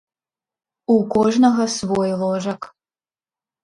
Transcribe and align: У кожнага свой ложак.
У 0.95 0.95
кожнага 1.13 1.63
свой 1.77 2.11
ложак. 2.25 2.61